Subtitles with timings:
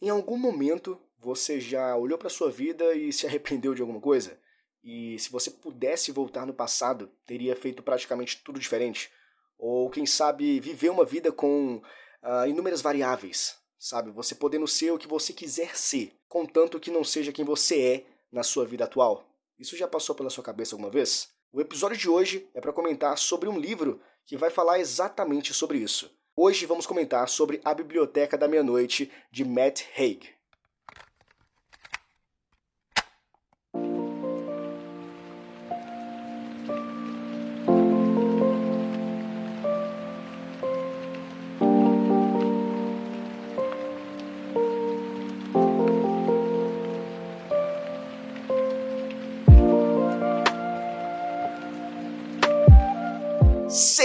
[0.00, 4.38] Em algum momento você já olhou para sua vida e se arrependeu de alguma coisa?
[4.84, 9.10] E se você pudesse voltar no passado, teria feito praticamente tudo diferente?
[9.58, 11.76] Ou quem sabe viver uma vida com
[12.22, 14.10] uh, inúmeras variáveis, sabe?
[14.10, 18.06] Você podendo ser o que você quiser ser, contanto que não seja quem você é
[18.30, 19.26] na sua vida atual.
[19.58, 21.30] Isso já passou pela sua cabeça alguma vez?
[21.50, 25.78] O episódio de hoje é para comentar sobre um livro que vai falar exatamente sobre
[25.78, 26.14] isso.
[26.38, 30.35] Hoje vamos comentar sobre A Biblioteca da Meia-Noite de Matt Haig.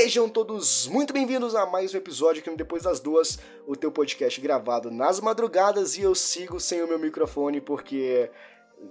[0.02, 3.38] Sejam todos muito bem-vindos a mais um episódio aqui no Depois das Duas,
[3.68, 8.32] o teu podcast gravado nas madrugadas e eu sigo sem o meu microfone porque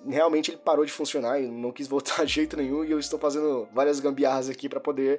[0.06, 3.18] realmente ele parou de funcionar e não quis voltar de jeito nenhum e eu estou
[3.18, 5.18] fazendo várias gambiarras aqui para poder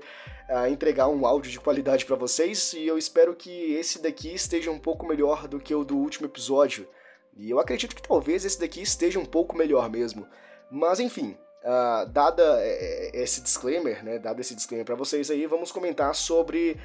[0.49, 4.71] uh, entregar um áudio de qualidade para vocês e eu espero que esse daqui esteja
[4.71, 6.87] um pouco melhor do que o do último episódio.
[7.35, 10.25] E eu acredito que talvez esse daqui esteja um pouco melhor mesmo.
[10.71, 15.45] Mas enfim, Uh, dada é, é, esse disclaimer, né, dado esse disclaimer para vocês aí,
[15.45, 16.75] vamos comentar sobre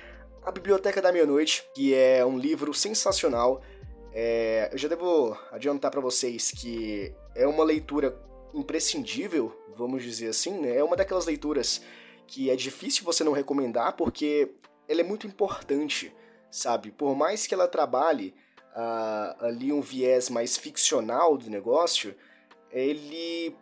[0.44, 3.62] A Biblioteca da Meia-Noite, que é um livro sensacional.
[4.12, 8.18] É, eu já devo adiantar para vocês que é uma leitura
[8.54, 10.76] imprescindível, vamos dizer assim, né?
[10.76, 11.80] É uma daquelas leituras
[12.26, 14.52] que é difícil você não recomendar porque
[14.88, 16.14] ela é muito importante,
[16.50, 16.90] sabe?
[16.90, 18.34] Por mais que ela trabalhe
[18.72, 22.14] uh, ali um viés mais ficcional do negócio,
[22.70, 23.56] ele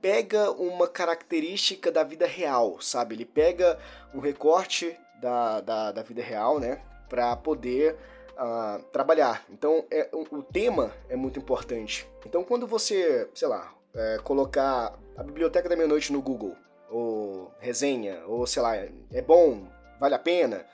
[0.00, 3.14] pega uma característica da vida real, sabe?
[3.14, 3.78] Ele pega
[4.14, 6.82] um recorte da, da, da vida real, né?
[7.08, 7.96] Para poder
[8.32, 9.44] uh, trabalhar.
[9.50, 12.08] Então, é, o, o, tema é muito importante.
[12.24, 16.56] Então, quando você, sei lá, é, colocar a Biblioteca da Meia-Noite no Google,
[16.90, 19.68] ou resenha, ou sei lá, é bom,
[20.00, 20.66] vale a pena,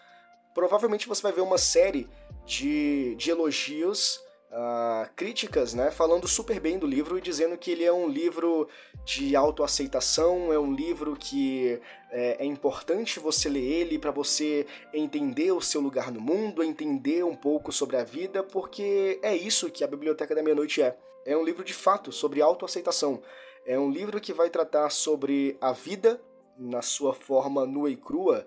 [0.55, 2.09] provavelmente você vai ver uma série
[2.47, 4.21] de, de elogios
[4.51, 8.69] uh, críticas, né, falando super bem do livro e dizendo que ele é um livro
[9.05, 11.81] de autoaceitação, é um livro que
[12.11, 17.25] é, é importante você ler ele para você entender o seu lugar no mundo, entender
[17.25, 20.97] um pouco sobre a vida, porque é isso que a Biblioteca da Meia-Noite é.
[21.25, 23.21] É um livro de fato sobre autoaceitação.
[23.67, 26.21] É um livro que vai tratar sobre a vida
[26.57, 28.47] na sua forma nua e crua,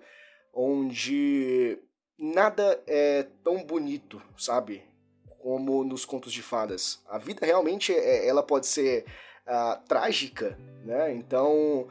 [0.52, 1.78] onde
[2.18, 4.89] nada é tão bonito, sabe?
[5.42, 7.00] Como nos contos de fadas.
[7.08, 9.04] A vida realmente é, ela pode ser
[9.46, 11.12] uh, trágica, né?
[11.14, 11.88] Então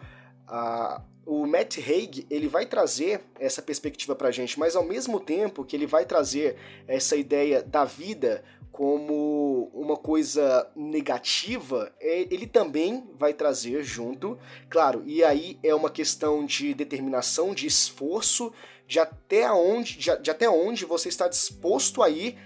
[0.47, 5.63] uh, o Matt Haig ele vai trazer essa perspectiva para gente, mas ao mesmo tempo
[5.63, 6.55] que ele vai trazer
[6.87, 14.39] essa ideia da vida como uma coisa negativa, é, ele também vai trazer junto,
[14.69, 18.53] claro, e aí é uma questão de determinação, de esforço,
[18.87, 22.37] de até onde, de, de até onde você está disposto a ir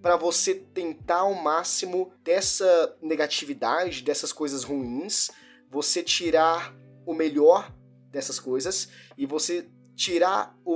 [0.00, 5.30] para você tentar ao máximo dessa negatividade, dessas coisas ruins,
[5.70, 6.74] você tirar
[7.06, 7.72] o melhor
[8.10, 10.72] dessas coisas e você tirar o,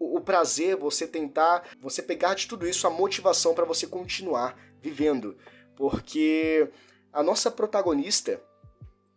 [0.00, 4.58] o, o prazer, você tentar, você pegar de tudo isso a motivação para você continuar
[4.80, 5.36] vivendo.
[5.76, 6.68] Porque
[7.12, 8.40] a nossa protagonista,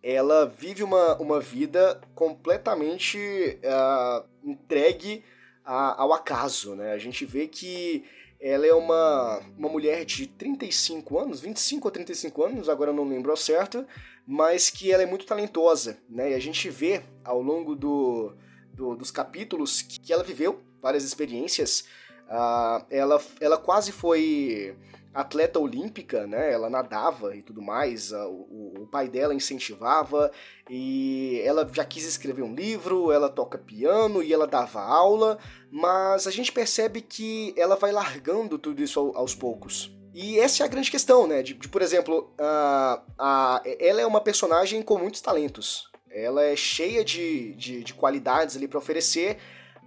[0.04, 3.18] ela vive uma, uma vida completamente
[3.64, 5.24] uh, entregue
[5.64, 6.92] a, ao acaso, né?
[6.92, 8.04] A gente vê que
[8.48, 13.32] ela é uma, uma mulher de 35 anos, 25 ou 35 anos, agora não lembro
[13.32, 13.84] ao certo,
[14.24, 16.30] mas que ela é muito talentosa, né?
[16.30, 18.34] E a gente vê ao longo do,
[18.72, 21.86] do dos capítulos que ela viveu várias experiências.
[22.28, 24.78] Uh, ela, ela quase foi
[25.16, 26.52] atleta olímpica, né?
[26.52, 28.12] Ela nadava e tudo mais.
[28.12, 30.30] O, o, pai dela incentivava
[30.70, 33.12] e ela já quis escrever um livro.
[33.12, 35.40] Ela toca piano e ela dava aula,
[35.72, 39.96] mas a gente percebe que ela vai largando tudo isso aos poucos.
[40.14, 41.42] E essa é a grande questão, né?
[41.42, 45.90] De, de por exemplo, a, a, ela é uma personagem com muitos talentos.
[46.12, 49.38] Ela é cheia de, de, de qualidades ali para oferecer,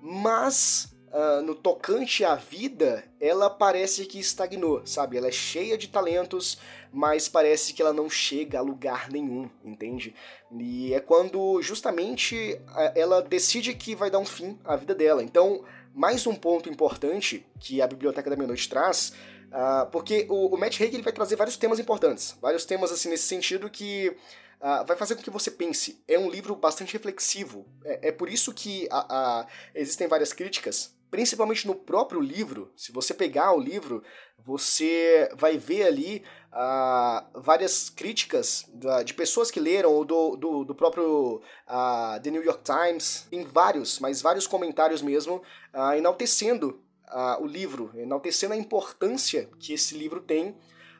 [0.03, 5.17] mas uh, no tocante à vida, ela parece que estagnou, sabe?
[5.17, 6.59] Ela é cheia de talentos,
[6.93, 10.15] mas parece que ela não chega a lugar nenhum, entende?
[10.59, 12.61] E é quando justamente
[12.95, 15.23] ela decide que vai dar um fim à vida dela.
[15.23, 15.65] Então,
[15.95, 19.13] mais um ponto importante que a Biblioteca da Meia-Noite traz
[19.49, 23.09] Uh, porque o, o Matt Haig ele vai trazer vários temas importantes, vários temas assim
[23.09, 24.15] nesse sentido que
[24.61, 26.03] uh, vai fazer com que você pense.
[26.07, 27.67] É um livro bastante reflexivo.
[27.85, 29.07] É, é por isso que a,
[29.41, 34.03] a, existem várias críticas principalmente no próprio livro, se você pegar o livro,
[34.39, 36.23] você vai ver ali
[36.53, 38.67] uh, várias críticas
[39.05, 43.45] de pessoas que leram, ou do, do, do próprio uh, The New York Times, em
[43.45, 45.43] vários, mas vários comentários mesmo,
[45.75, 46.81] uh, enaltecendo
[47.41, 50.55] o livro, enaltecendo a importância que esse livro tem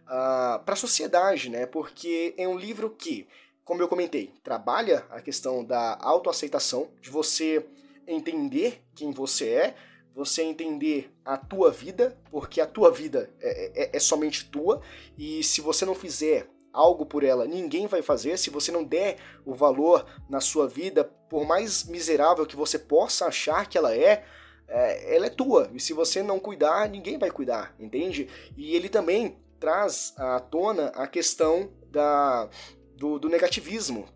[0.07, 1.67] para a sociedade, né?
[1.67, 3.29] Porque é um livro que,
[3.63, 7.63] como eu comentei, trabalha a questão da autoaceitação, de você
[8.07, 9.77] entender quem você é,
[10.15, 14.81] você entender a tua vida, porque a tua vida é, é, é, somente tua,
[15.17, 18.37] e se você não fizer algo por ela, ninguém vai fazer.
[18.39, 23.27] Se você não der o valor na sua vida, por mais miserável que você possa
[23.27, 24.25] achar que ela é,
[24.67, 25.71] é ela é tua.
[25.73, 28.29] E se você não cuidar, ninguém vai cuidar, entende?
[28.57, 32.49] E ele também traz à tona a questão da,
[32.97, 34.09] do, do negativismo,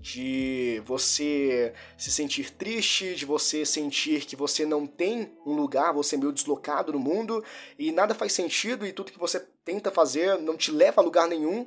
[0.00, 6.16] de você se sentir triste, de você sentir que você não tem um lugar, você
[6.16, 7.44] é meio deslocado no mundo
[7.78, 11.28] e nada faz sentido e tudo que você tenta fazer não te leva a lugar
[11.28, 11.66] nenhum,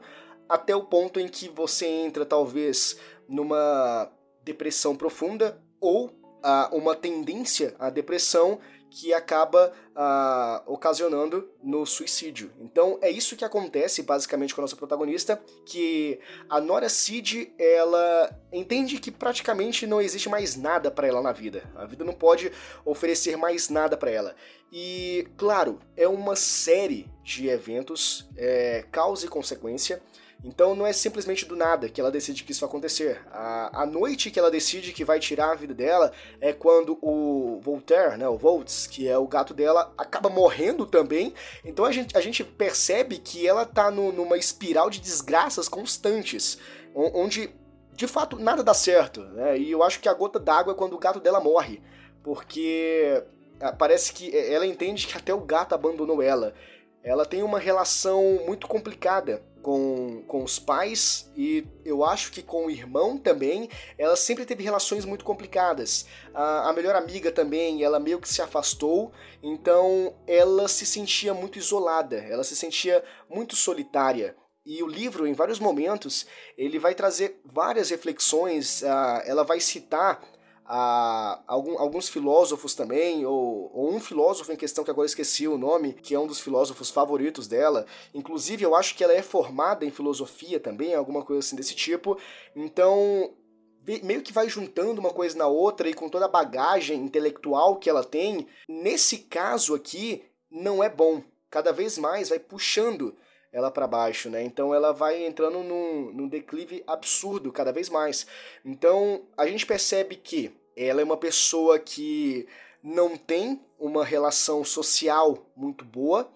[0.50, 2.97] até o ponto em que você entra talvez
[3.30, 4.12] numa
[4.44, 8.59] depressão profunda ou uh, uma tendência à depressão
[8.93, 12.51] que acaba ah, ocasionando no suicídio.
[12.59, 18.29] Então é isso que acontece basicamente com a nossa protagonista, que a Nora Cid ela
[18.51, 21.63] entende que praticamente não existe mais nada para ela na vida.
[21.75, 22.51] A vida não pode
[22.85, 24.35] oferecer mais nada para ela.
[24.71, 30.03] E claro, é uma série de eventos, é, causa e consequência
[30.43, 33.21] então não é simplesmente do nada que ela decide que isso vai acontecer.
[33.31, 36.11] A, a noite que ela decide que vai tirar a vida dela
[36.41, 41.33] é quando o Voltaire, né, o Volts, que é o gato dela, acaba morrendo também.
[41.63, 46.57] Então a gente, a gente percebe que ela tá no, numa espiral de desgraças constantes,
[46.93, 47.49] onde
[47.93, 49.21] de fato nada dá certo.
[49.21, 49.57] Né?
[49.57, 51.81] E eu acho que a gota d'água é quando o gato dela morre,
[52.21, 53.23] porque
[53.61, 56.53] ah, parece que ela entende que até o gato abandonou ela.
[57.03, 62.65] Ela tem uma relação muito complicada com, com os pais e eu acho que com
[62.65, 66.05] o irmão também, ela sempre teve relações muito complicadas.
[66.33, 69.11] A, a melhor amiga também, ela meio que se afastou,
[69.41, 74.35] então ela se sentia muito isolada, ela se sentia muito solitária.
[74.65, 76.25] E o livro, em vários momentos,
[76.57, 80.23] ele vai trazer várias reflexões, uh, ela vai citar
[80.65, 85.57] a, algum, alguns filósofos também, ou, ou, um filósofo em questão que agora esqueci o
[85.57, 87.86] nome, que é um dos filósofos favoritos dela.
[88.13, 92.18] Inclusive, eu acho que ela é formada em filosofia também, alguma coisa assim desse tipo.
[92.56, 93.33] Então,
[94.04, 97.89] meio que vai juntando uma coisa na outra e com toda a bagagem intelectual que
[97.89, 98.48] ela tem.
[98.68, 101.21] Nesse caso aqui, não é bom.
[101.50, 103.15] Cada vez mais vai puxando
[103.53, 104.44] ela para baixo, né?
[104.44, 108.25] Então ela vai entrando num, num declive absurdo cada vez mais.
[108.65, 112.47] Então a gente percebe que ela é uma pessoa que
[112.81, 116.27] não tem uma relação social muito boa.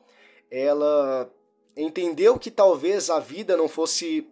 [0.50, 1.30] Ela
[1.76, 4.30] entendeu que talvez a vida não fosse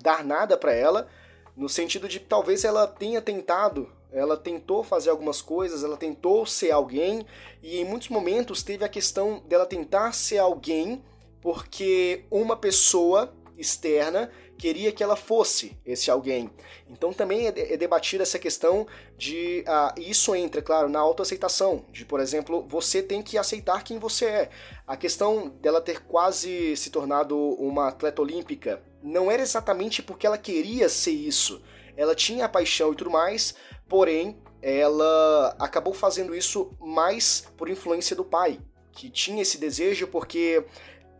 [0.00, 1.08] dar nada para ela,
[1.56, 6.72] no sentido de talvez ela tenha tentado, ela tentou fazer algumas coisas, ela tentou ser
[6.72, 7.24] alguém
[7.62, 11.04] e em muitos momentos teve a questão dela tentar ser alguém
[11.40, 16.50] porque uma pessoa externa queria que ela fosse esse alguém.
[16.86, 22.04] Então também é, é debatida essa questão de ah, isso entra, claro, na autoaceitação, de
[22.04, 24.50] por exemplo, você tem que aceitar quem você é.
[24.86, 30.36] A questão dela ter quase se tornado uma atleta olímpica não era exatamente porque ela
[30.36, 31.62] queria ser isso.
[31.96, 33.54] Ela tinha a paixão e tudo mais,
[33.88, 38.60] porém ela acabou fazendo isso mais por influência do pai,
[38.92, 40.64] que tinha esse desejo porque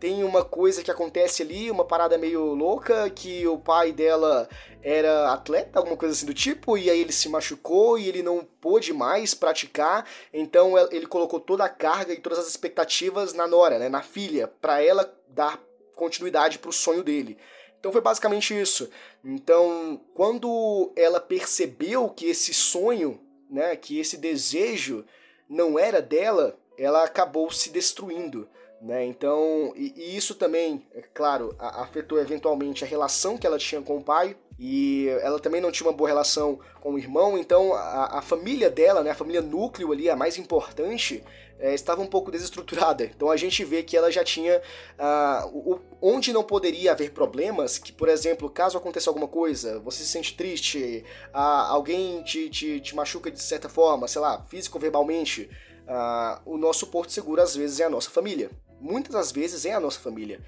[0.01, 4.49] tem uma coisa que acontece ali, uma parada meio louca, que o pai dela
[4.83, 8.43] era atleta, alguma coisa assim do tipo, e aí ele se machucou e ele não
[8.63, 13.79] pôde mais praticar, então ele colocou toda a carga e todas as expectativas na Nora,
[13.79, 15.63] né, na filha, para ela dar
[15.95, 17.37] continuidade pro sonho dele.
[17.79, 18.89] Então foi basicamente isso.
[19.23, 25.05] Então, quando ela percebeu que esse sonho, né, que esse desejo
[25.47, 28.49] não era dela, ela acabou se destruindo.
[28.81, 29.05] Né?
[29.05, 33.83] Então, e, e, isso também, é claro, a, afetou eventualmente a relação que ela tinha
[33.83, 37.75] com o pai, e ela também não tinha uma boa relação com o irmão, então
[37.75, 41.23] a, a família dela, né, a família núcleo ali, a mais importante,
[41.59, 43.05] é, estava um pouco desestruturada.
[43.05, 44.61] Então a gente vê que ela já tinha
[44.99, 50.03] uh, o, onde não poderia haver problemas, que por exemplo, caso aconteça alguma coisa, você
[50.03, 54.81] se sente triste, alguém te, te, te machuca de certa forma, sei lá, físico ou
[54.83, 55.51] verbalmente,
[55.87, 59.73] uh, o nosso porto seguro às vezes é a nossa família muitas das vezes é
[59.73, 60.41] a nossa família.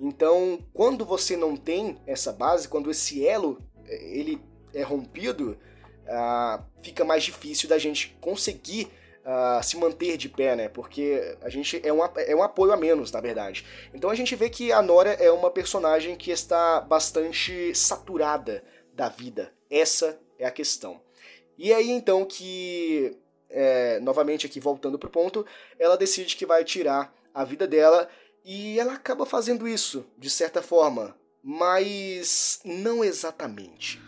[0.00, 4.40] Então, quando você não tem essa base, quando esse elo ele
[4.72, 5.58] é rompido,
[6.04, 8.88] uh, fica mais difícil da gente conseguir
[9.24, 10.68] uh, se manter de pé, né?
[10.68, 13.64] Porque a gente é um, é um apoio a menos, na verdade.
[13.92, 19.08] Então a gente vê que a Nora é uma personagem que está bastante saturada da
[19.08, 19.52] vida.
[19.70, 21.00] Essa é a questão.
[21.56, 23.16] E é aí então que,
[23.50, 25.44] é, novamente aqui voltando pro ponto,
[25.78, 28.08] ela decide que vai tirar a vida dela
[28.44, 34.00] e ela acaba fazendo isso, de certa forma, mas não exatamente.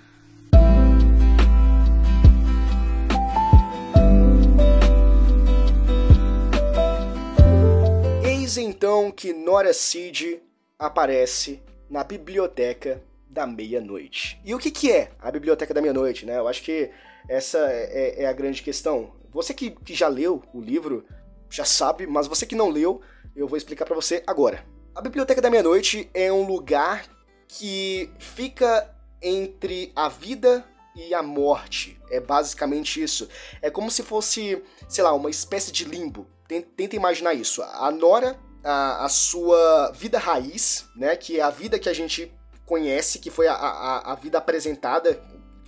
[8.24, 10.40] Eis então que Nora Seed
[10.78, 14.40] aparece na biblioteca da meia-noite.
[14.44, 16.38] E o que, que é a biblioteca da meia-noite, né?
[16.38, 16.90] Eu acho que
[17.28, 19.12] essa é, é, é a grande questão.
[19.32, 21.04] Você que, que já leu o livro
[21.50, 23.00] já sabe, mas você que não leu,
[23.34, 24.64] eu vou explicar para você agora.
[24.94, 27.04] A biblioteca da meia-noite é um lugar
[27.48, 30.64] que fica entre a vida
[30.94, 32.00] e a morte.
[32.10, 33.28] É basicamente isso.
[33.60, 36.26] É como se fosse, sei lá, uma espécie de limbo.
[36.48, 37.62] Tenta imaginar isso.
[37.62, 42.32] A Nora, a, a sua vida raiz, né, que é a vida que a gente
[42.66, 45.22] conhece, que foi a, a, a vida apresentada,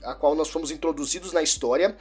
[0.04, 1.96] a qual nós fomos introduzidos na história,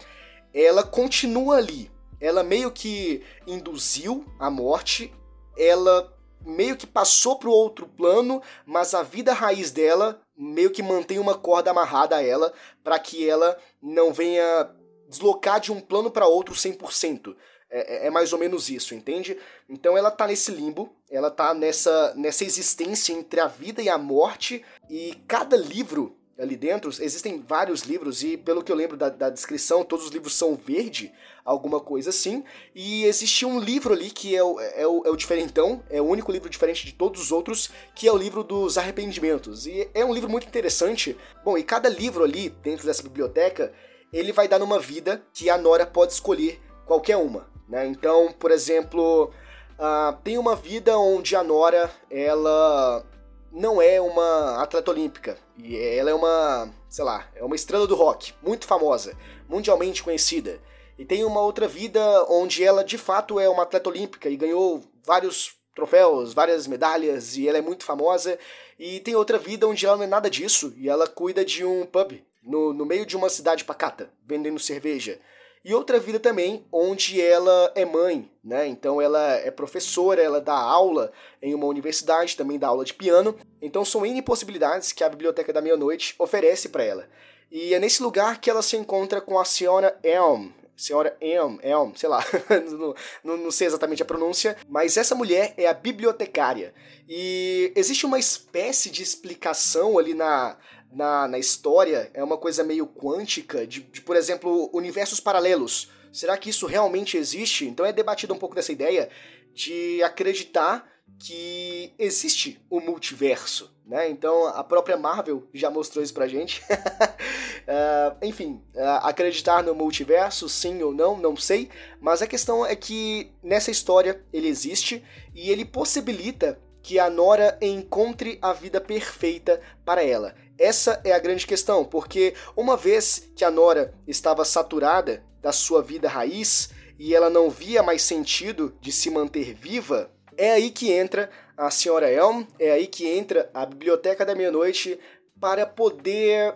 [0.54, 1.92] ela continua ali.
[2.22, 5.12] Ela meio que induziu a morte,
[5.58, 10.82] ela meio que passou para o outro plano, mas a vida raiz dela meio que
[10.82, 14.70] mantém uma corda amarrada a ela para que ela não venha
[15.08, 17.36] deslocar de um plano para outro 100%.
[17.74, 19.38] É, é, é, mais ou menos isso, entende?
[19.70, 23.98] Então ela tá nesse limbo, ela tá nessa, nessa existência entre a vida e a
[23.98, 29.10] morte, e cada livro ali dentro, existem vários livros, e pelo que eu lembro da,
[29.10, 31.14] da descrição, todos os livros são verde,
[31.46, 32.44] alguma coisa assim,
[32.74, 36.06] e existe um livro ali que é o, é, o, é o diferentão, é o
[36.06, 40.04] único livro diferente de todos os outros, que é o livro dos arrependimentos, e é
[40.04, 41.16] um livro muito interessante.
[41.46, 43.72] Bom, e cada livro ali, dentro dessa biblioteca,
[44.12, 47.48] ele vai dar numa vida que a Nora pode escolher qualquer uma.
[47.70, 47.86] Né?
[47.86, 49.32] Então, por exemplo,
[49.78, 53.06] uh, tem uma vida onde a Nora ela
[53.52, 57.96] não é uma atleta olímpica e ela é uma, sei lá, é uma estrela do
[57.96, 59.18] rock, muito famosa,
[59.50, 60.60] mundialmente conhecida.
[60.98, 64.84] E tem uma outra vida onde ela de fato é uma atleta olímpica e ganhou
[65.06, 68.38] vários troféus, várias medalhas e ela é muito famosa.
[68.78, 71.86] E tem outra vida onde ela não é nada disso e ela cuida de um
[71.86, 75.20] pub no, no meio de uma cidade pacata, vendendo cerveja
[75.64, 78.68] e outra vida também onde ela é mãe, né?
[78.68, 83.38] Então ela é professora, ela dá aula em uma universidade, também dá aula de piano.
[83.62, 87.08] Então são N possibilidades que a Biblioteca da Meia-Noite oferece para ela.
[87.52, 91.94] E é nesse lugar que ela se encontra com a senhora Elm, senhora Elm, Elm,
[91.96, 92.26] sei lá,
[92.72, 96.74] não, não, não, sei exatamente a pronúncia, mas essa mulher é a bibliotecária.
[97.08, 100.58] E existe uma espécie de explicação ali na,
[100.92, 105.90] na, na história é uma coisa meio quântica, de, de, por exemplo, universos paralelos.
[106.12, 107.66] Será que isso realmente existe?
[107.66, 109.10] Então é debatido um pouco dessa ideia
[109.54, 114.10] de acreditar que existe o multiverso, né?
[114.10, 116.62] Então a própria Marvel já mostrou isso pra gente.
[116.70, 121.70] uh, enfim, uh, acreditar no multiverso, sim ou não, não sei.
[122.00, 125.04] Mas a questão é que nessa história ele existe
[125.36, 130.36] e ele possibilita que a Nora encontre a vida perfeita para ela.
[130.58, 135.82] Essa é a grande questão, porque uma vez que a Nora estava saturada da sua
[135.82, 136.70] vida raiz
[137.00, 141.70] e ela não via mais sentido de se manter viva, é aí que entra a
[141.72, 145.00] senhora Elm, é aí que entra a Biblioteca da Meia-Noite
[145.40, 146.56] para poder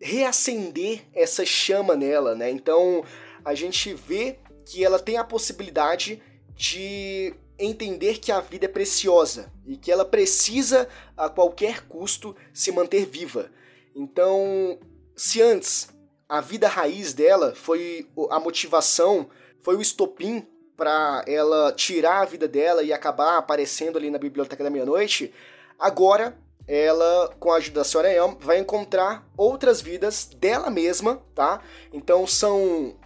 [0.00, 2.50] reacender essa chama nela, né?
[2.50, 3.04] Então
[3.44, 6.22] a gente vê que ela tem a possibilidade
[6.54, 12.70] de entender que a vida é preciosa e que ela precisa a qualquer custo se
[12.70, 13.50] manter viva.
[13.94, 14.78] Então,
[15.14, 15.88] se antes
[16.28, 19.28] a vida raiz dela foi a motivação,
[19.60, 20.46] foi o estopim
[20.76, 25.32] para ela tirar a vida dela e acabar aparecendo ali na biblioteca da meia-noite,
[25.78, 26.36] agora
[26.68, 31.62] ela, com a ajuda da senhora Elm, vai encontrar outras vidas dela mesma, tá?
[31.92, 32.96] Então são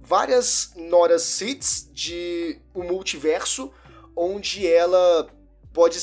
[0.00, 3.70] várias Nora Seeds de o um multiverso
[4.16, 5.28] onde ela
[5.72, 5.98] pode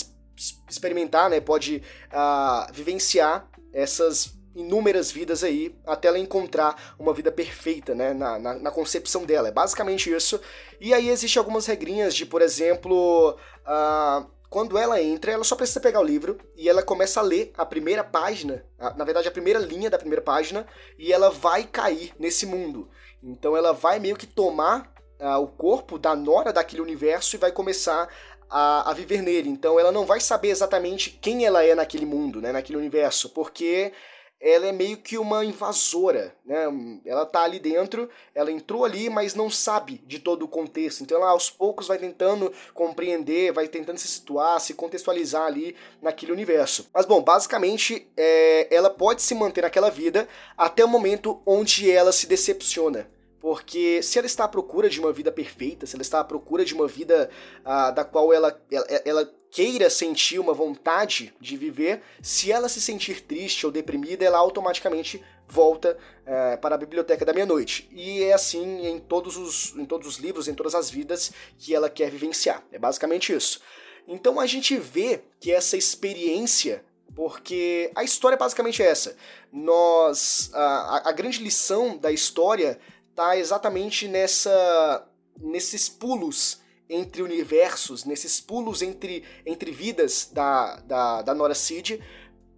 [0.69, 7.93] experimentar, né, pode uh, vivenciar essas inúmeras vidas aí até ela encontrar uma vida perfeita,
[7.93, 9.49] né, na, na, na, concepção dela.
[9.49, 10.41] É basicamente isso.
[10.81, 15.79] E aí existe algumas regrinhas de, por exemplo, uh, quando ela entra, ela só precisa
[15.79, 19.31] pegar o livro e ela começa a ler a primeira página, a, na verdade a
[19.31, 20.65] primeira linha da primeira página,
[20.97, 22.89] e ela vai cair nesse mundo.
[23.21, 27.51] Então ela vai meio que tomar uh, o corpo da Nora daquele universo e vai
[27.51, 28.07] começar
[28.50, 29.50] a, a, viver nele.
[29.50, 33.91] Então ela não vai saber exatamente quem ela é naquele mundo, né, naquele universo, porque
[34.39, 36.65] ela é meio que uma invasora, né?
[37.05, 41.01] Ela tá ali dentro, ela entrou ali, mas não sabe de todo o contexto.
[41.01, 46.31] Então ela aos poucos vai tentando compreender, vai tentando se situar, se contextualizar ali naquele
[46.31, 46.88] universo.
[46.93, 52.12] Mas bom, basicamente é, ela pode se manter naquela vida até o momento onde ela
[52.12, 53.09] se decepciona.
[53.39, 56.65] Porque se ela está à procura de uma vida perfeita, se ela está à procura
[56.65, 57.29] de uma vida
[57.63, 62.82] ah, da qual ela, ela, ela queira sentir uma vontade de viver, se ela se
[62.82, 67.89] sentir triste ou deprimida, ela automaticamente volta é, para a biblioteca da meia-noite.
[67.91, 71.74] E é assim em todos, os, em todos os livros, em todas as vidas que
[71.74, 72.63] ela quer vivenciar.
[72.72, 73.62] É basicamente isso.
[74.08, 76.84] Então a gente vê que essa experiência
[77.15, 79.15] porque a história é basicamente essa.
[79.51, 82.79] Nós a, a grande lição da história
[83.17, 85.09] está exatamente nessa
[85.41, 92.00] nesses pulos entre universos, nesses pulos entre, entre vidas da, da, da Nora Seed,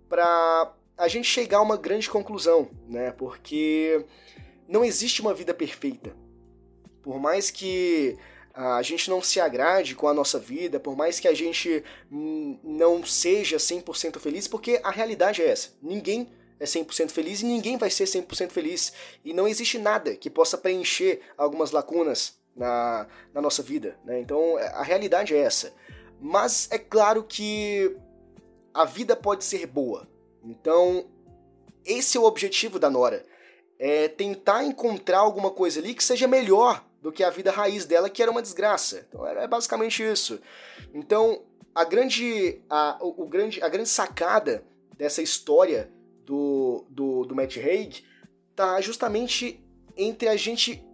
[0.07, 3.11] para a gente chegar a uma grande conclusão, né?
[3.11, 4.05] Porque
[4.67, 6.15] não existe uma vida perfeita.
[7.01, 8.17] Por mais que
[8.53, 13.03] a gente não se agrade com a nossa vida, por mais que a gente não
[13.05, 15.73] seja 100% feliz, porque a realidade é essa.
[15.81, 18.91] Ninguém é 100% feliz e ninguém vai ser 100% feliz.
[19.23, 23.97] E não existe nada que possa preencher algumas lacunas na, na nossa vida.
[24.03, 24.19] Né?
[24.19, 25.73] Então a realidade é essa.
[26.19, 27.95] Mas é claro que
[28.73, 30.07] a vida pode ser boa.
[30.43, 31.07] Então
[31.85, 33.25] esse é o objetivo da Nora.
[33.79, 38.09] É tentar encontrar alguma coisa ali que seja melhor do que a vida raiz dela,
[38.09, 39.07] que era uma desgraça.
[39.07, 40.39] Então é basicamente isso.
[40.93, 44.65] Então a grande, a, o, o grande, a grande sacada
[44.97, 45.89] dessa história
[46.29, 48.03] do, do, do Matt Haig
[48.55, 49.59] tá justamente
[49.97, 50.85] entre a gente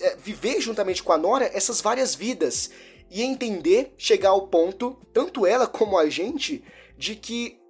[0.00, 2.70] é, viver juntamente com a Nora essas várias vidas
[3.10, 6.64] e entender, chegar ao ponto, tanto ela como a gente,
[6.96, 7.60] de que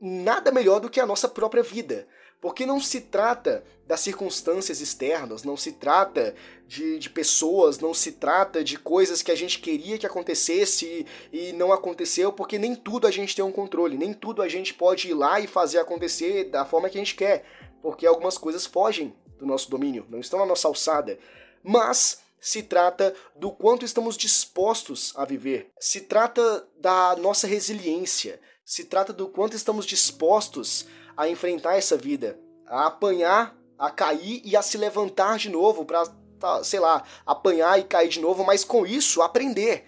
[0.00, 2.06] nada melhor do que a nossa própria vida.
[2.40, 6.34] Porque não se trata das circunstâncias externas, não se trata
[6.66, 11.48] de, de pessoas, não se trata de coisas que a gente queria que acontecesse e,
[11.48, 14.72] e não aconteceu, porque nem tudo a gente tem um controle, nem tudo a gente
[14.72, 17.44] pode ir lá e fazer acontecer da forma que a gente quer,
[17.82, 21.18] porque algumas coisas fogem do nosso domínio, não estão na nossa alçada.
[21.62, 28.84] Mas se trata do quanto estamos dispostos a viver, se trata da nossa resiliência, se
[28.84, 30.86] trata do quanto estamos dispostos
[31.20, 36.06] a enfrentar essa vida, a apanhar, a cair e a se levantar de novo para,
[36.38, 39.84] tá, sei lá, apanhar e cair de novo, mas com isso aprender.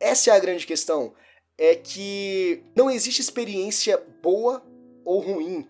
[0.00, 1.12] Essa é a grande questão,
[1.58, 4.64] é que não existe experiência boa
[5.04, 5.68] ou ruim.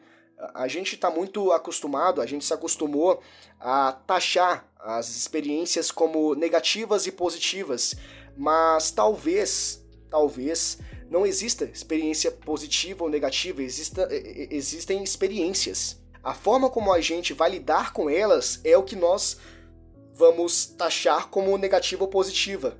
[0.54, 3.20] A gente está muito acostumado, a gente se acostumou
[3.58, 7.96] a taxar as experiências como negativas e positivas,
[8.36, 10.78] mas talvez, talvez
[11.10, 14.08] não exista experiência positiva ou negativa, exista,
[14.48, 16.00] existem experiências.
[16.22, 19.38] A forma como a gente vai lidar com elas é o que nós
[20.14, 22.78] vamos taxar como negativa ou positiva.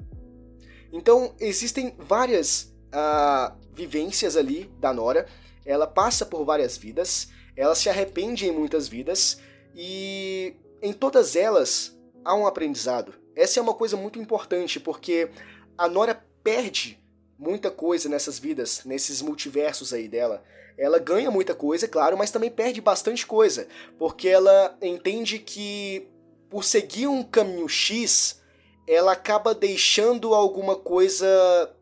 [0.92, 5.26] Então, existem várias uh, vivências ali da Nora,
[5.64, 9.40] ela passa por várias vidas, ela se arrepende em muitas vidas,
[9.74, 13.14] e em todas elas há um aprendizado.
[13.34, 15.30] Essa é uma coisa muito importante, porque
[15.76, 16.99] a Nora perde
[17.40, 20.44] muita coisa nessas vidas, nesses multiversos aí dela.
[20.76, 23.66] Ela ganha muita coisa, claro, mas também perde bastante coisa,
[23.98, 26.06] porque ela entende que
[26.50, 28.42] por seguir um caminho X,
[28.86, 31.26] ela acaba deixando alguma coisa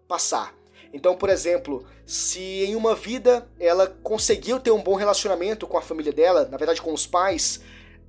[0.06, 0.54] passar.
[0.92, 5.82] Então, por exemplo, se em uma vida ela conseguiu ter um bom relacionamento com a
[5.82, 7.60] família dela, na verdade com os pais,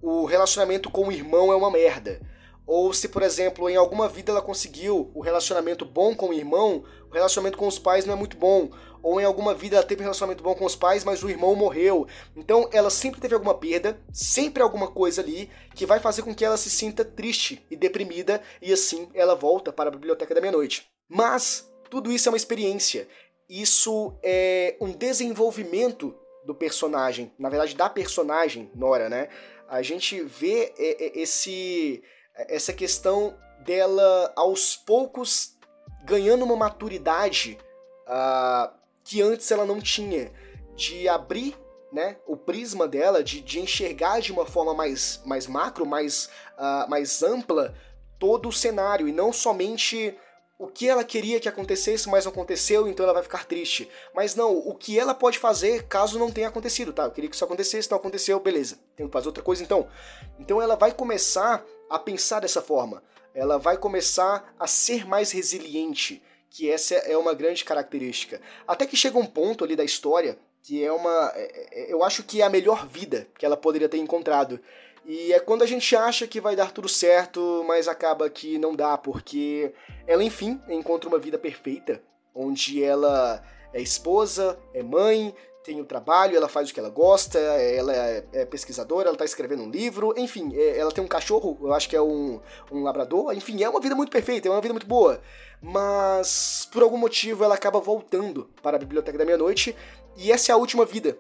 [0.02, 2.22] o relacionamento com o irmão é uma merda.
[2.72, 6.84] Ou se, por exemplo, em alguma vida ela conseguiu o relacionamento bom com o irmão,
[7.10, 8.70] o relacionamento com os pais não é muito bom.
[9.02, 11.56] Ou em alguma vida ela teve um relacionamento bom com os pais, mas o irmão
[11.56, 12.06] morreu.
[12.36, 16.46] Então ela sempre teve alguma perda, sempre alguma coisa ali que vai fazer com que
[16.46, 20.88] ela se sinta triste e deprimida, e assim ela volta para a biblioteca da meia-noite.
[21.10, 23.08] Mas tudo isso é uma experiência.
[23.50, 29.28] Isso é um desenvolvimento do personagem, na verdade da personagem Nora, né?
[29.68, 30.72] A gente vê
[31.16, 32.04] esse
[32.48, 35.58] essa questão dela aos poucos
[36.04, 37.58] ganhando uma maturidade
[38.08, 38.74] uh,
[39.04, 40.32] que antes ela não tinha,
[40.76, 41.58] de abrir
[41.92, 46.90] né, o prisma dela, de, de enxergar de uma forma mais, mais macro, mais, uh,
[46.90, 47.76] mais ampla
[48.18, 50.16] todo o cenário e não somente
[50.58, 53.90] o que ela queria que acontecesse, mas não aconteceu, então ela vai ficar triste.
[54.14, 57.06] Mas não, o que ela pode fazer caso não tenha acontecido, tá?
[57.06, 58.78] Eu queria que isso acontecesse, não aconteceu, beleza.
[58.94, 59.88] Tem que fazer outra coisa então.
[60.38, 63.04] Então ela vai começar a pensar dessa forma.
[63.34, 68.42] Ela vai começar a ser mais resiliente, que essa é uma grande característica.
[68.68, 71.32] Até que chega um ponto ali da história que é uma.
[71.36, 74.60] É, é, eu acho que é a melhor vida que ela poderia ter encontrado.
[75.06, 78.76] E é quando a gente acha que vai dar tudo certo, mas acaba que não
[78.76, 79.74] dá, porque
[80.06, 82.04] ela, enfim, encontra uma vida perfeita,
[82.36, 85.34] onde ela é esposa, é mãe,
[85.70, 89.24] tem o trabalho, ela faz o que ela gosta, ela é, é pesquisadora, ela está
[89.24, 92.82] escrevendo um livro, enfim, é, ela tem um cachorro, eu acho que é um, um
[92.82, 95.22] labrador, enfim, é uma vida muito perfeita, é uma vida muito boa.
[95.62, 99.76] Mas, por algum motivo, ela acaba voltando para a Biblioteca da Meia-Noite,
[100.18, 101.16] e essa é a última vida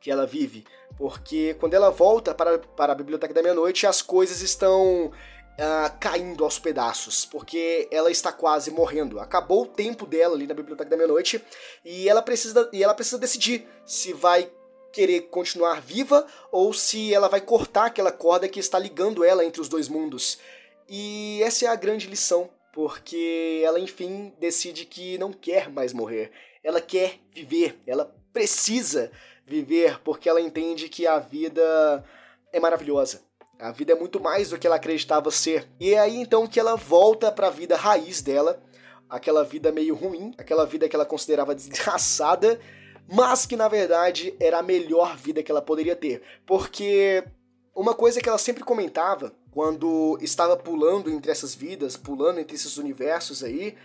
[0.00, 0.64] que ela vive.
[0.96, 5.12] Porque quando ela volta para, para a Biblioteca da Meia-Noite, as coisas estão
[5.54, 9.20] uh, caindo aos pedaços, porque ela está quase morrendo.
[9.20, 11.42] Acabou o tempo dela ali na Biblioteca da Meia-Noite
[11.84, 14.50] e ela precisa e ela precisa decidir se vai
[14.92, 19.60] querer continuar viva ou se ela vai cortar aquela corda que está ligando ela entre
[19.60, 20.38] os dois mundos.
[20.88, 26.30] E essa é a grande lição, porque ela enfim decide que não quer mais morrer.
[26.62, 29.10] Ela quer viver, ela precisa
[29.46, 32.04] viver porque ela entende que a vida
[32.52, 33.22] é maravilhosa.
[33.58, 35.68] A vida é muito mais do que ela acreditava ser.
[35.78, 38.62] E é aí então que ela volta para a vida raiz dela,
[39.08, 42.60] aquela vida meio ruim, aquela vida que ela considerava desgraçada,
[43.08, 46.22] mas que na verdade era a melhor vida que ela poderia ter.
[46.46, 47.24] Porque
[47.74, 52.76] uma coisa que ela sempre comentava quando estava pulando entre essas vidas, pulando entre esses
[52.76, 53.76] universos aí,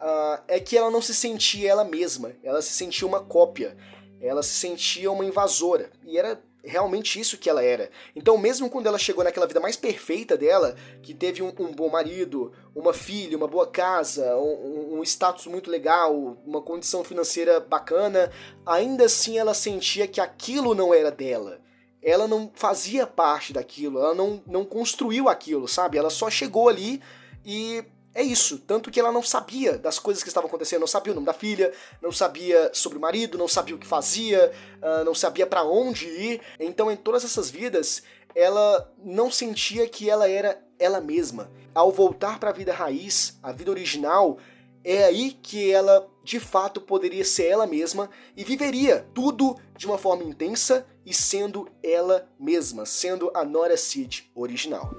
[0.00, 3.76] uh, é que ela não se sentia ela mesma, ela se sentia uma cópia
[4.24, 5.90] ela se sentia uma invasora.
[6.04, 7.90] E era realmente isso que ela era.
[8.16, 11.88] Então, mesmo quando ela chegou naquela vida mais perfeita dela, que teve um, um bom
[11.88, 18.30] marido, uma filha, uma boa casa, um, um, status muito legal, uma condição financeira bacana,
[18.66, 21.60] ainda assim ela sentia que aquilo não era dela.
[22.02, 25.96] Ela não fazia parte daquilo, ela não, não construiu aquilo, sabe?
[25.96, 27.00] Ela só chegou ali
[27.44, 28.58] e é isso.
[28.58, 31.32] Tanto que ela não sabia das coisas que estavam acontecendo, não sabia o nome da
[31.32, 35.64] filha, não sabia sobre o marido, não sabia o que fazia, uh, não sabia para
[35.64, 36.40] onde ir.
[36.60, 38.02] Então, em todas essas vidas,
[38.34, 41.50] ela não sentia que ela era ela mesma.
[41.74, 44.38] Ao voltar para a vida raiz, a vida original,
[44.84, 49.98] é aí que ela de fato poderia ser ela mesma e viveria tudo de uma
[49.98, 54.90] forma intensa e sendo ela mesma, sendo a Nora Seed original.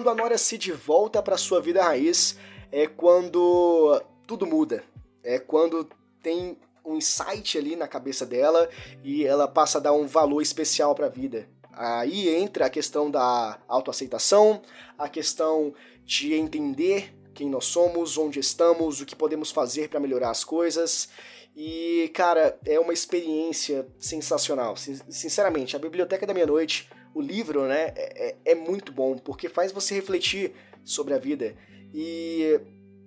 [0.00, 2.34] Quando a Nora Cid volta para sua vida raiz,
[2.72, 4.82] é quando tudo muda.
[5.22, 5.86] É quando
[6.22, 8.66] tem um insight ali na cabeça dela
[9.04, 11.46] e ela passa a dar um valor especial para a vida.
[11.74, 14.62] Aí entra a questão da autoaceitação,
[14.96, 15.74] a questão
[16.06, 21.10] de entender quem nós somos, onde estamos, o que podemos fazer para melhorar as coisas.
[21.54, 24.76] E, cara, é uma experiência sensacional.
[24.78, 29.72] Sinceramente, a Biblioteca da Meia-Noite o livro, né, é, é, é muito bom, porque faz
[29.72, 30.52] você refletir
[30.84, 31.56] sobre a vida.
[31.92, 32.60] E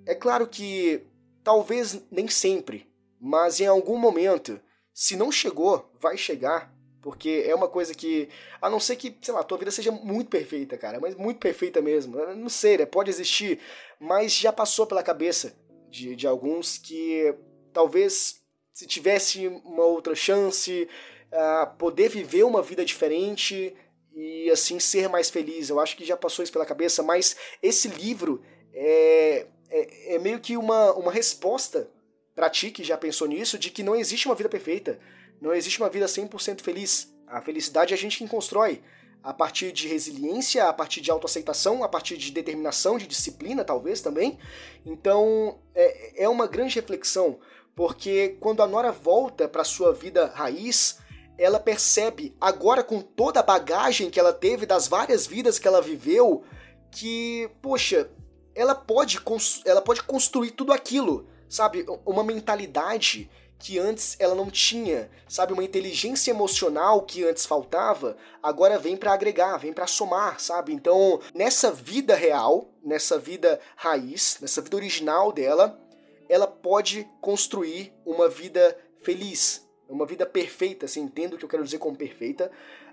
[0.06, 1.02] é claro que
[1.44, 2.88] talvez nem sempre,
[3.20, 4.60] mas em algum momento,
[4.94, 8.30] se não chegou, vai chegar, porque é uma coisa que,
[8.62, 11.82] a não ser que, sei lá, tua vida seja muito perfeita, cara, mas muito perfeita
[11.82, 13.60] mesmo, não sei, né, pode existir,
[14.00, 15.54] mas já passou pela cabeça
[15.90, 17.34] de, de alguns que
[17.72, 18.42] talvez
[18.74, 20.88] se tivesse uma outra chance,
[21.32, 23.76] uh, poder viver uma vida diferente,
[24.16, 25.70] e assim ser mais feliz.
[25.70, 28.42] Eu acho que já passou isso pela cabeça, mas esse livro
[28.74, 31.90] é, é, é meio que uma, uma resposta
[32.36, 35.00] para ti que já pensou nisso, de que não existe uma vida perfeita,
[35.40, 37.14] não existe uma vida 100% feliz.
[37.28, 38.82] A felicidade é a gente quem constrói
[39.24, 44.02] a partir de resiliência, a partir de autoaceitação, a partir de determinação, de disciplina, talvez
[44.02, 44.38] também.
[44.86, 47.40] Então é, é uma grande reflexão,
[47.76, 51.00] porque quando a Nora volta para sua vida raiz,
[51.38, 55.82] ela percebe, agora com toda a bagagem que ela teve das várias vidas que ela
[55.82, 56.44] viveu,
[56.92, 58.10] que, poxa,
[58.56, 59.20] ela pode,
[59.66, 61.86] ela pode construir tudo aquilo, sabe?
[62.06, 65.54] Uma mentalidade que antes ela não tinha, sabe?
[65.54, 70.74] Uma inteligência emocional que antes faltava, agora vem para agregar, vem para somar, sabe?
[70.74, 75.80] Então, nessa vida real, nessa vida raiz, nessa vida original dela,
[76.28, 81.64] ela pode construir uma vida feliz, uma vida perfeita, assim, entendo o que eu quero
[81.64, 82.52] dizer com perfeita,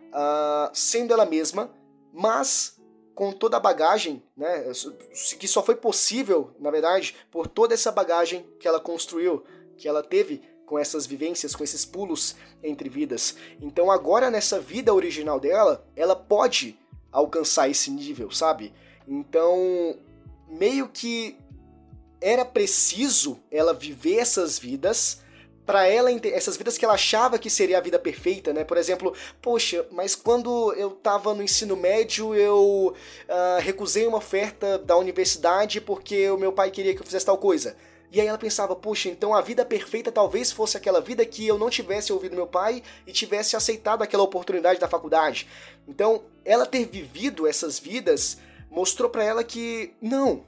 [0.08, 1.70] uh, sendo ela mesma,
[2.12, 2.78] mas
[3.14, 4.64] com toda a bagagem, né,
[5.38, 9.44] que só foi possível, na verdade, por toda essa bagagem que ela construiu,
[9.76, 13.34] que ela teve com essas vivências, com esses pulos entre vidas.
[13.60, 16.78] Então agora nessa vida original dela, ela pode
[17.10, 18.72] alcançar esse nível, sabe?
[19.06, 19.98] Então,
[20.48, 21.36] meio que
[22.20, 25.22] era preciso ela viver essas vidas
[25.70, 28.64] para ela, essas vidas que ela achava que seria a vida perfeita, né?
[28.64, 34.76] Por exemplo, poxa, mas quando eu tava no ensino médio, eu uh, recusei uma oferta
[34.78, 37.76] da universidade porque o meu pai queria que eu fizesse tal coisa.
[38.10, 41.56] E aí ela pensava, puxa, então a vida perfeita talvez fosse aquela vida que eu
[41.56, 45.46] não tivesse ouvido meu pai e tivesse aceitado aquela oportunidade da faculdade.
[45.86, 50.42] Então, ela ter vivido essas vidas mostrou para ela que não,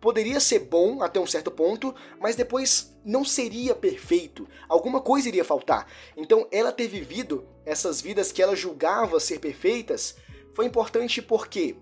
[0.00, 4.48] poderia ser bom até um certo ponto, mas depois não seria perfeito.
[4.68, 5.86] Alguma coisa iria faltar.
[6.16, 10.16] Então, ela ter vivido essas vidas que ela julgava ser perfeitas
[10.54, 11.76] foi importante porque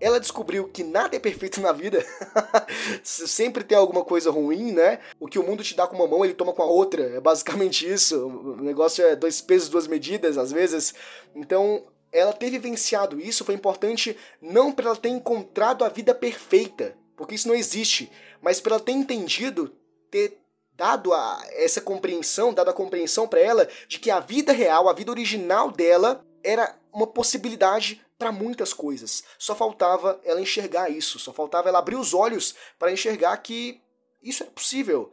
[0.00, 2.04] ela descobriu que nada é perfeito na vida.
[3.02, 5.00] Sempre tem alguma coisa ruim, né?
[5.18, 7.02] O que o mundo te dá com uma mão, ele toma com a outra.
[7.02, 8.26] É basicamente isso.
[8.26, 10.94] O negócio é dois pesos, duas medidas, às vezes.
[11.34, 16.96] Então, ela ter vivenciado isso foi importante não para ela ter encontrado a vida perfeita,
[17.16, 19.74] porque isso não existe, mas para ela ter entendido,
[20.10, 20.38] ter
[20.72, 24.92] dado a, essa compreensão, dado a compreensão para ela de que a vida real, a
[24.92, 29.24] vida original dela era uma possibilidade para muitas coisas.
[29.38, 33.80] Só faltava ela enxergar isso, só faltava ela abrir os olhos para enxergar que
[34.22, 35.12] isso é possível,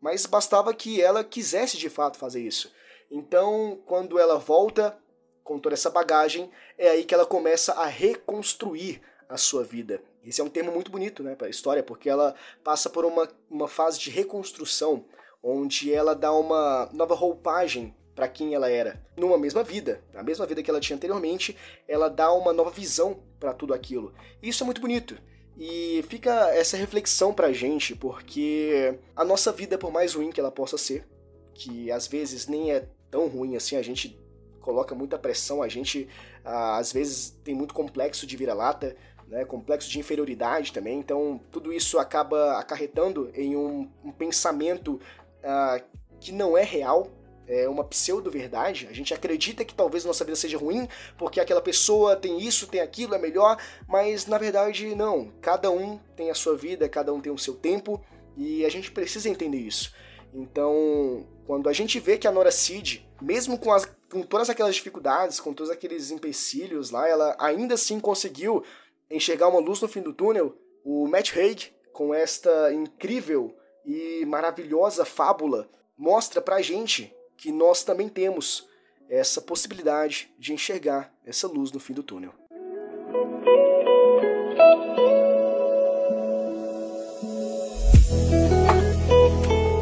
[0.00, 2.72] mas bastava que ela quisesse de fato fazer isso.
[3.10, 4.96] Então, quando ela volta
[5.42, 10.02] com toda essa bagagem, é aí que ela começa a reconstruir a sua vida.
[10.24, 13.28] Esse é um termo muito bonito né, para a história, porque ela passa por uma,
[13.50, 15.04] uma fase de reconstrução,
[15.42, 19.02] onde ela dá uma nova roupagem para quem ela era.
[19.16, 21.56] Numa mesma vida, a mesma vida que ela tinha anteriormente,
[21.88, 24.12] ela dá uma nova visão para tudo aquilo.
[24.42, 25.16] Isso é muito bonito.
[25.56, 30.50] E fica essa reflexão pra gente, porque a nossa vida, por mais ruim que ela
[30.50, 31.06] possa ser,
[31.54, 34.18] que às vezes nem é tão ruim assim, a gente
[34.60, 36.08] coloca muita pressão, a gente
[36.44, 38.96] às vezes tem muito complexo de vira-lata,
[39.30, 45.00] né, complexo de inferioridade também, então tudo isso acaba acarretando em um, um pensamento
[45.44, 45.82] uh,
[46.18, 47.08] que não é real,
[47.46, 48.86] é uma pseudo-verdade.
[48.88, 52.80] A gente acredita que talvez nossa vida seja ruim porque aquela pessoa tem isso, tem
[52.80, 53.56] aquilo, é melhor,
[53.88, 55.32] mas na verdade não.
[55.40, 58.00] Cada um tem a sua vida, cada um tem o seu tempo
[58.36, 59.92] e a gente precisa entender isso.
[60.32, 64.76] Então, quando a gente vê que a Nora Cid, mesmo com, as, com todas aquelas
[64.76, 68.62] dificuldades, com todos aqueles empecilhos lá, ela ainda assim conseguiu
[69.10, 75.04] enxergar uma luz no fim do túnel, o Matt Haig, com esta incrível e maravilhosa
[75.04, 75.68] fábula,
[75.98, 78.68] mostra pra gente que nós também temos
[79.08, 82.32] essa possibilidade de enxergar essa luz no fim do túnel.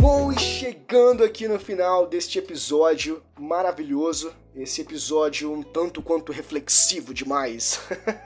[0.01, 7.14] Bom, e chegando aqui no final deste episódio maravilhoso, esse episódio um tanto quanto reflexivo
[7.14, 7.81] demais,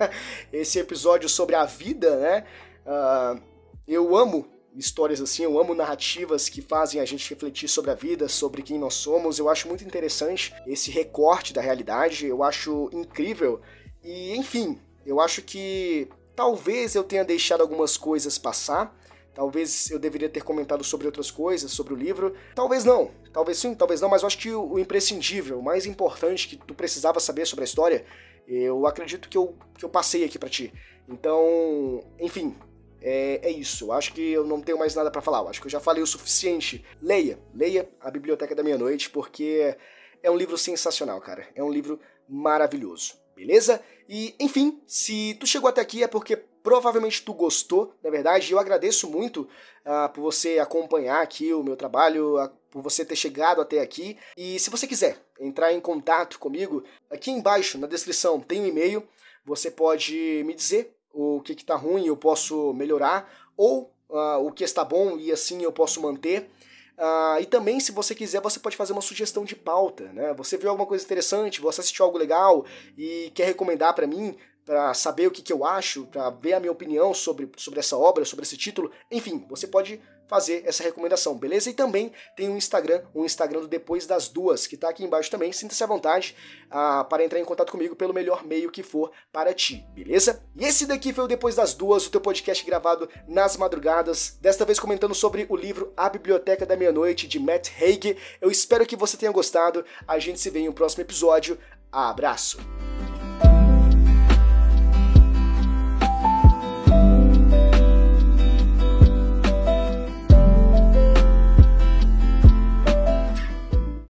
[0.52, 2.44] esse episódio sobre a vida, né?
[2.86, 3.42] Uh,
[3.86, 8.28] eu amo histórias assim, eu amo narrativas que fazem a gente refletir sobre a vida,
[8.28, 9.38] sobre quem nós somos.
[9.38, 13.60] Eu acho muito interessante esse recorte da realidade, eu acho incrível.
[14.02, 18.98] E, enfim, eu acho que talvez eu tenha deixado algumas coisas passar.
[19.34, 22.34] Talvez eu deveria ter comentado sobre outras coisas, sobre o livro.
[22.54, 23.10] Talvez não.
[23.32, 26.74] Talvez sim, talvez não, mas eu acho que o imprescindível, o mais importante que tu
[26.74, 28.04] precisava saber sobre a história,
[28.46, 30.72] eu acredito que eu, que eu passei aqui para ti.
[31.08, 32.54] Então, enfim,
[33.00, 33.90] é, é isso.
[33.90, 35.48] Acho que eu não tenho mais nada para falar.
[35.48, 36.84] Acho que eu já falei o suficiente.
[37.00, 39.76] Leia, leia a Biblioteca da Meia-Noite, porque
[40.22, 41.48] é um livro sensacional, cara.
[41.54, 43.14] É um livro maravilhoso.
[43.34, 43.82] Beleza?
[44.08, 48.52] E, enfim, se tu chegou até aqui é porque provavelmente tu gostou, na verdade.
[48.52, 49.48] Eu agradeço muito
[49.84, 54.16] uh, por você acompanhar aqui o meu trabalho, uh, por você ter chegado até aqui.
[54.36, 59.06] E se você quiser entrar em contato comigo, aqui embaixo na descrição tem um e-mail.
[59.44, 64.64] Você pode me dizer o que está ruim eu posso melhorar, ou uh, o que
[64.64, 66.50] está bom e assim eu posso manter.
[66.96, 70.32] Uh, e também, se você quiser, você pode fazer uma sugestão de pauta, né?
[70.34, 72.64] Você viu alguma coisa interessante, você assistiu algo legal
[72.96, 76.60] e quer recomendar para mim, para saber o que, que eu acho, para ver a
[76.60, 80.00] minha opinião sobre, sobre essa obra, sobre esse título, enfim, você pode
[80.32, 81.68] fazer essa recomendação, beleza?
[81.68, 85.30] E também tem um Instagram, um Instagram do Depois das Duas, que está aqui embaixo
[85.30, 85.52] também.
[85.52, 86.34] Sinta-se à vontade
[86.68, 90.42] uh, para entrar em contato comigo pelo melhor meio que for para ti, beleza?
[90.56, 94.64] E esse daqui foi o Depois das Duas, o teu podcast gravado nas madrugadas, desta
[94.64, 98.16] vez comentando sobre o livro A Biblioteca da Meia-Noite, de Matt Haig.
[98.40, 99.84] Eu espero que você tenha gostado.
[100.08, 101.58] A gente se vê em um próximo episódio.
[101.92, 102.56] Abraço!